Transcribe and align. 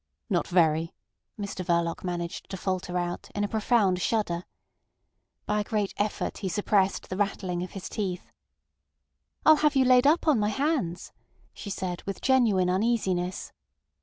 "Not 0.31 0.47
very," 0.47 0.95
Mr 1.39 1.63
Verloc 1.63 2.03
managed 2.03 2.49
to 2.49 2.57
falter 2.57 2.97
out, 2.97 3.29
in 3.35 3.43
a 3.43 3.47
profound 3.47 4.01
shudder. 4.01 4.45
By 5.45 5.59
a 5.59 5.63
great 5.63 5.93
effort 5.95 6.39
he 6.39 6.49
suppressed 6.49 7.07
the 7.09 7.17
rattling 7.17 7.61
of 7.61 7.73
his 7.73 7.87
teeth. 7.87 8.31
"I'll 9.45 9.57
have 9.57 9.75
you 9.75 9.85
laid 9.85 10.07
up 10.07 10.27
on 10.27 10.39
my 10.39 10.49
hands," 10.49 11.11
she 11.53 11.69
said, 11.69 12.01
with 12.07 12.19
genuine 12.19 12.67
uneasiness. 12.67 13.51